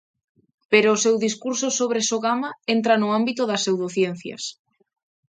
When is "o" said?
0.91-1.01